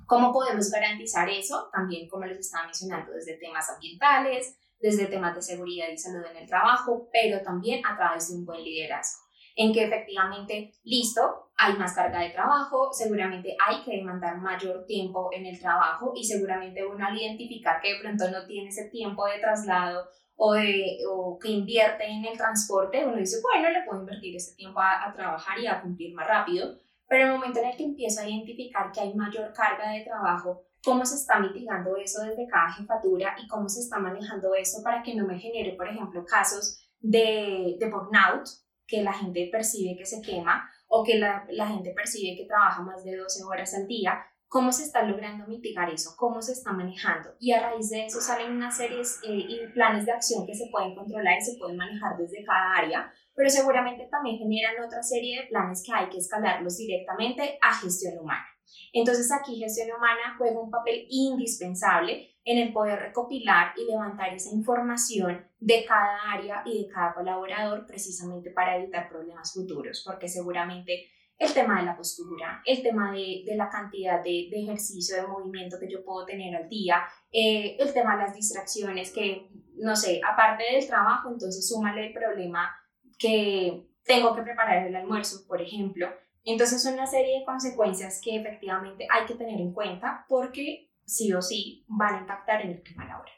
¿Cómo 0.06 0.32
podemos 0.32 0.70
garantizar 0.70 1.28
eso? 1.28 1.68
También, 1.72 2.08
como 2.08 2.24
les 2.24 2.38
estaba 2.38 2.64
mencionando, 2.64 3.12
desde 3.12 3.38
temas 3.38 3.68
ambientales, 3.70 4.58
desde 4.78 5.06
temas 5.06 5.34
de 5.34 5.42
seguridad 5.42 5.88
y 5.92 5.98
salud 5.98 6.24
en 6.30 6.36
el 6.36 6.48
trabajo, 6.48 7.08
pero 7.12 7.42
también 7.42 7.84
a 7.84 7.96
través 7.96 8.28
de 8.28 8.36
un 8.36 8.44
buen 8.44 8.62
liderazgo, 8.62 9.24
en 9.56 9.72
que 9.72 9.84
efectivamente, 9.84 10.72
listo, 10.84 11.50
hay 11.56 11.74
más 11.74 11.94
carga 11.94 12.20
de 12.20 12.30
trabajo, 12.30 12.92
seguramente 12.92 13.56
hay 13.66 13.82
que 13.82 13.96
demandar 13.96 14.38
mayor 14.38 14.84
tiempo 14.86 15.30
en 15.32 15.46
el 15.46 15.58
trabajo 15.58 16.12
y 16.14 16.24
seguramente 16.24 16.84
uno 16.84 17.06
al 17.06 17.16
identificar 17.16 17.80
que 17.80 17.94
de 17.94 18.00
pronto 18.00 18.30
no 18.30 18.44
tiene 18.46 18.68
ese 18.68 18.90
tiempo 18.90 19.26
de 19.26 19.38
traslado 19.38 20.08
o, 20.36 20.52
de, 20.54 20.98
o 21.10 21.38
que 21.38 21.48
invierte 21.48 22.04
en 22.06 22.24
el 22.24 22.36
transporte, 22.36 23.04
uno 23.04 23.16
dice, 23.16 23.38
bueno, 23.42 23.70
le 23.70 23.84
puedo 23.84 24.00
invertir 24.00 24.36
ese 24.36 24.54
tiempo 24.54 24.80
a, 24.80 25.06
a 25.06 25.12
trabajar 25.12 25.58
y 25.58 25.66
a 25.66 25.80
cumplir 25.80 26.14
más 26.14 26.28
rápido, 26.28 26.78
pero 27.08 27.22
en 27.22 27.28
el 27.28 27.34
momento 27.36 27.60
en 27.60 27.66
el 27.66 27.76
que 27.76 27.84
empiezo 27.84 28.20
a 28.20 28.28
identificar 28.28 28.92
que 28.92 29.00
hay 29.00 29.14
mayor 29.14 29.52
carga 29.52 29.90
de 29.90 30.02
trabajo, 30.02 30.62
cómo 30.84 31.04
se 31.04 31.16
está 31.16 31.40
mitigando 31.40 31.96
eso 31.96 32.22
desde 32.22 32.46
cada 32.46 32.70
jefatura 32.72 33.34
y 33.42 33.48
cómo 33.48 33.68
se 33.68 33.80
está 33.80 33.98
manejando 33.98 34.54
eso 34.54 34.82
para 34.84 35.02
que 35.02 35.14
no 35.14 35.26
me 35.26 35.38
genere, 35.38 35.74
por 35.74 35.88
ejemplo, 35.88 36.24
casos 36.24 36.78
de, 37.00 37.76
de 37.78 37.90
burnout, 37.90 38.48
que 38.86 39.02
la 39.02 39.12
gente 39.12 39.48
percibe 39.50 39.96
que 39.96 40.06
se 40.06 40.22
quema 40.22 40.70
o 40.88 41.02
que 41.02 41.18
la, 41.18 41.44
la, 41.50 41.66
gente 41.66 41.92
percibe 41.92 42.36
que 42.36 42.46
trabaja 42.46 42.82
más 42.82 43.04
de 43.04 43.16
12 43.16 43.42
horas 43.42 43.74
al 43.74 43.88
día, 43.88 44.24
cómo 44.48 44.72
se 44.72 44.84
está 44.84 45.02
logrando 45.02 45.46
mitigar 45.46 45.90
eso, 45.90 46.14
cómo 46.16 46.40
se 46.40 46.52
está 46.52 46.72
manejando. 46.72 47.30
Y 47.38 47.52
a 47.52 47.60
raíz 47.60 47.90
de 47.90 48.06
eso 48.06 48.20
salen 48.20 48.52
una 48.52 48.70
serie 48.70 49.00
eh, 49.00 49.46
y 49.48 49.72
planes 49.72 50.06
de 50.06 50.12
acción 50.12 50.46
que 50.46 50.54
se 50.54 50.68
pueden 50.70 50.94
controlar 50.94 51.38
y 51.38 51.44
se 51.44 51.58
pueden 51.58 51.76
manejar 51.76 52.16
desde 52.16 52.44
cada 52.44 52.74
área, 52.76 53.12
pero 53.34 53.50
seguramente 53.50 54.08
también 54.10 54.38
generan 54.38 54.84
otra 54.84 55.02
serie 55.02 55.42
de 55.42 55.48
planes 55.48 55.82
que 55.84 55.92
hay 55.92 56.08
que 56.08 56.18
escalarlos 56.18 56.76
directamente 56.76 57.58
a 57.60 57.74
gestión 57.74 58.18
humana. 58.18 58.46
Entonces 58.92 59.30
aquí 59.32 59.58
gestión 59.58 59.88
humana 59.96 60.34
juega 60.38 60.60
un 60.60 60.70
papel 60.70 61.06
indispensable 61.08 62.36
en 62.44 62.58
el 62.58 62.72
poder 62.72 62.98
recopilar 63.00 63.74
y 63.76 63.90
levantar 63.90 64.32
esa 64.32 64.50
información 64.54 65.46
de 65.58 65.84
cada 65.84 66.32
área 66.32 66.62
y 66.64 66.84
de 66.84 66.88
cada 66.88 67.12
colaborador 67.12 67.86
precisamente 67.86 68.50
para 68.50 68.76
evitar 68.76 69.08
problemas 69.08 69.52
futuros, 69.52 70.02
porque 70.06 70.28
seguramente 70.28 71.10
el 71.38 71.52
tema 71.52 71.80
de 71.80 71.86
la 71.86 71.96
postura, 71.96 72.62
el 72.64 72.82
tema 72.82 73.12
de, 73.12 73.42
de 73.44 73.56
la 73.56 73.68
cantidad 73.68 74.22
de, 74.22 74.48
de, 74.50 74.62
ejercicio, 74.62 75.16
de 75.16 75.26
movimiento 75.26 75.78
que 75.78 75.90
yo 75.90 76.04
puedo 76.04 76.24
tener 76.24 76.54
al 76.56 76.68
día, 76.68 77.04
eh, 77.30 77.76
el 77.78 77.92
tema 77.92 78.16
de 78.16 78.24
las 78.24 78.34
distracciones 78.34 79.12
que, 79.12 79.50
no 79.76 79.94
sé, 79.94 80.20
aparte 80.26 80.64
del 80.72 80.86
trabajo, 80.86 81.30
entonces 81.30 81.68
súmale 81.68 82.06
el 82.06 82.12
problema 82.12 82.74
que 83.18 83.86
tengo 84.04 84.34
que 84.34 84.42
preparar 84.42 84.86
el 84.86 84.96
almuerzo, 84.96 85.46
por 85.46 85.60
ejemplo, 85.60 86.08
entonces, 86.46 86.84
una 86.86 87.08
serie 87.08 87.40
de 87.40 87.44
consecuencias 87.44 88.20
que 88.22 88.36
efectivamente 88.36 89.06
hay 89.10 89.26
que 89.26 89.34
tener 89.34 89.60
en 89.60 89.72
cuenta 89.72 90.24
porque 90.28 90.92
sí 91.04 91.32
o 91.32 91.42
sí 91.42 91.84
van 91.88 92.14
a 92.14 92.20
impactar 92.20 92.62
en 92.62 92.70
el 92.70 92.82
clima 92.82 93.04
laboral. 93.04 93.34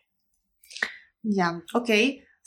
Ya, 1.23 1.63
ok. 1.73 1.89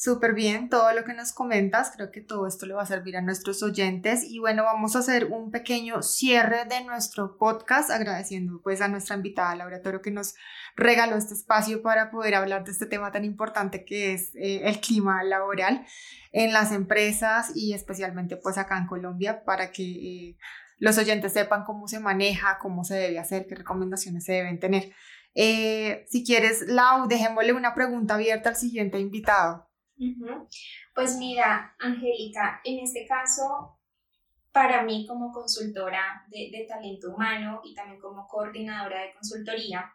Súper 0.03 0.34
bien 0.34 0.67
todo 0.67 0.91
lo 0.93 1.03
que 1.03 1.13
nos 1.13 1.31
comentas, 1.31 1.91
creo 1.96 2.10
que 2.10 2.22
todo 2.22 2.48
esto 2.48 2.65
le 2.65 2.74
va 2.74 2.81
a 2.81 2.88
servir 2.88 3.17
a 3.17 3.22
nuestros 3.22 3.62
oyentes 3.62 4.24
y 4.24 4.39
bueno, 4.39 4.63
vamos 4.63 4.96
a 4.96 5.00
hacer 5.00 5.27
un 5.27 5.51
pequeño 5.51 6.01
cierre 6.01 6.65
de 6.65 6.84
nuestro 6.84 7.38
podcast 7.38 7.91
agradeciendo 7.91 8.62
pues 8.63 8.81
a 8.81 8.88
nuestra 8.88 9.15
invitada 9.15 9.55
Laura 9.55 9.84
Toro 9.84 10.01
que 10.01 10.10
nos 10.10 10.34
regaló 10.75 11.17
este 11.17 11.36
espacio 11.36 11.84
para 11.84 12.10
poder 12.10 12.34
hablar 12.34 12.63
de 12.63 12.72
este 12.72 12.88
tema 12.88 13.12
tan 13.12 13.25
importante 13.25 13.86
que 13.86 14.13
es 14.13 14.34
eh, 14.34 14.62
el 14.63 14.79
clima 14.79 15.24
laboral 15.24 15.86
en 16.31 16.51
las 16.51 16.72
empresas 16.72 17.51
y 17.53 17.74
especialmente 17.74 18.38
pues 18.38 18.58
acá 18.58 18.79
en 18.79 18.88
Colombia 18.88 19.43
para 19.46 19.72
que 19.72 19.84
eh, 19.84 20.38
los 20.79 20.98
oyentes 20.98 21.34
sepan 21.34 21.63
cómo 21.63 21.88
se 21.88 22.00
maneja, 22.00 22.58
cómo 22.60 22.84
se 22.84 22.96
debe 22.96 23.20
hacer, 23.20 23.46
qué 23.46 23.53
recomendaciones 23.53 24.25
se 24.25 24.34
deben 24.34 24.60
tener. 24.60 24.93
Eh, 25.36 26.08
si 26.10 26.25
quieres, 26.25 26.63
Lau, 26.67 27.08
dejémosle 27.08 27.53
una 27.53 27.75
pregunta 27.75 28.15
abierta 28.15 28.50
al 28.50 28.55
siguiente 28.55 28.98
invitado. 28.98 29.70
Pues 30.96 31.17
mira, 31.17 31.75
Angélica, 31.79 32.60
en 32.63 32.79
este 32.79 33.05
caso, 33.05 33.77
para 34.51 34.84
mí 34.84 35.05
como 35.08 35.31
consultora 35.31 36.25
de, 36.29 36.65
talento 36.67 37.12
humano 37.12 37.62
y 37.63 37.74
también 37.74 38.00
como 38.00 38.27
coordinadora 38.27 39.01
de 39.01 39.13
consultoría, 39.13 39.91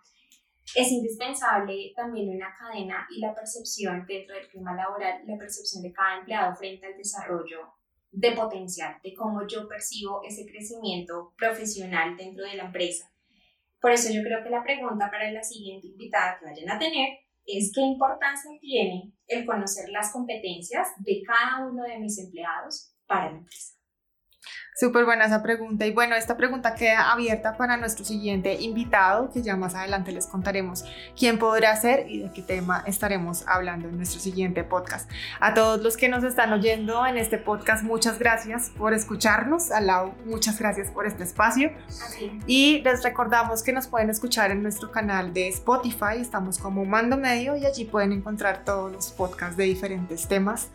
Es 0.74 0.90
indispensable 0.90 1.92
también 1.94 2.28
una 2.28 2.52
cadena 2.52 3.06
y 3.08 3.20
la 3.20 3.32
percepción 3.32 4.04
dentro 4.04 4.34
del 4.34 4.48
clima 4.48 4.74
laboral, 4.74 5.22
la 5.24 5.38
percepción 5.38 5.80
de 5.80 5.92
cada 5.92 6.18
empleado 6.18 6.56
frente 6.56 6.86
al 6.86 6.96
desarrollo 6.96 7.76
de 8.10 8.32
potencial, 8.32 8.98
de 9.00 9.14
cómo 9.14 9.46
yo 9.46 9.68
percibo 9.68 10.22
ese 10.24 10.44
crecimiento 10.44 11.34
profesional 11.38 12.16
dentro 12.16 12.44
de 12.44 12.56
la 12.56 12.64
empresa. 12.64 13.08
Por 13.80 13.92
eso 13.92 14.12
yo 14.12 14.22
creo 14.22 14.42
que 14.42 14.50
la 14.50 14.64
pregunta 14.64 15.08
para 15.08 15.30
la 15.30 15.42
siguiente 15.44 15.86
invitada 15.86 16.36
que 16.38 16.46
vayan 16.46 16.70
a 16.70 16.78
tener 16.78 17.25
es 17.46 17.72
qué 17.74 17.80
importancia 17.80 18.50
tiene 18.60 19.12
el 19.26 19.46
conocer 19.46 19.88
las 19.90 20.12
competencias 20.12 20.88
de 20.98 21.22
cada 21.22 21.66
uno 21.66 21.84
de 21.84 21.98
mis 21.98 22.18
empleados 22.18 22.92
para 23.06 23.30
la 23.30 23.38
empresa. 23.38 23.75
Súper 24.78 25.06
buena 25.06 25.24
esa 25.24 25.42
pregunta. 25.42 25.86
Y 25.86 25.92
bueno, 25.92 26.14
esta 26.16 26.36
pregunta 26.36 26.74
queda 26.74 27.10
abierta 27.10 27.56
para 27.56 27.78
nuestro 27.78 28.04
siguiente 28.04 28.60
invitado, 28.60 29.30
que 29.32 29.40
ya 29.40 29.56
más 29.56 29.74
adelante 29.74 30.12
les 30.12 30.26
contaremos 30.26 30.84
quién 31.18 31.38
podrá 31.38 31.74
ser 31.76 32.10
y 32.10 32.22
de 32.22 32.30
qué 32.30 32.42
tema 32.42 32.84
estaremos 32.86 33.44
hablando 33.46 33.88
en 33.88 33.96
nuestro 33.96 34.20
siguiente 34.20 34.64
podcast. 34.64 35.10
A 35.40 35.54
todos 35.54 35.82
los 35.82 35.96
que 35.96 36.10
nos 36.10 36.24
están 36.24 36.52
oyendo 36.52 37.06
en 37.06 37.16
este 37.16 37.38
podcast, 37.38 37.84
muchas 37.84 38.18
gracias 38.18 38.70
por 38.76 38.92
escucharnos. 38.92 39.70
Al 39.70 39.86
lado, 39.86 40.14
muchas 40.26 40.58
gracias 40.58 40.90
por 40.90 41.06
este 41.06 41.22
espacio. 41.22 41.72
Y 42.46 42.82
les 42.82 43.02
recordamos 43.02 43.62
que 43.62 43.72
nos 43.72 43.86
pueden 43.86 44.10
escuchar 44.10 44.50
en 44.50 44.62
nuestro 44.62 44.90
canal 44.90 45.32
de 45.32 45.48
Spotify. 45.48 46.18
Estamos 46.20 46.58
como 46.58 46.84
Mando 46.84 47.16
Medio 47.16 47.56
y 47.56 47.64
allí 47.64 47.86
pueden 47.86 48.12
encontrar 48.12 48.62
todos 48.64 48.92
los 48.92 49.10
podcasts 49.12 49.56
de 49.56 49.64
diferentes 49.64 50.28
temas 50.28 50.68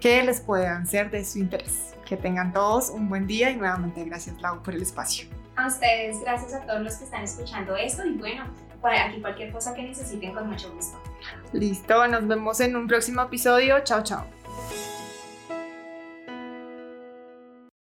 que 0.00 0.22
les 0.22 0.40
puedan 0.40 0.86
ser 0.86 1.10
de 1.10 1.24
su 1.24 1.38
interés. 1.38 1.94
Que 2.06 2.16
tengan 2.16 2.52
todos 2.52 2.90
un 2.90 3.08
buen 3.08 3.26
día 3.26 3.50
y 3.50 3.56
nuevamente 3.56 4.04
gracias 4.04 4.40
Lau 4.40 4.62
por 4.62 4.74
el 4.74 4.82
espacio. 4.82 5.28
A 5.56 5.66
ustedes, 5.66 6.20
gracias 6.20 6.54
a 6.54 6.60
todos 6.60 6.80
los 6.82 6.94
que 6.94 7.04
están 7.04 7.22
escuchando 7.22 7.76
esto 7.76 8.06
y 8.06 8.12
bueno, 8.12 8.44
aquí 8.82 9.20
cualquier 9.20 9.52
cosa 9.52 9.74
que 9.74 9.82
necesiten 9.82 10.34
con 10.34 10.48
mucho 10.48 10.72
gusto. 10.72 11.00
Listo, 11.52 12.06
nos 12.08 12.26
vemos 12.26 12.60
en 12.60 12.76
un 12.76 12.86
próximo 12.86 13.22
episodio. 13.22 13.80
Chao, 13.80 14.02
chao. 14.02 14.24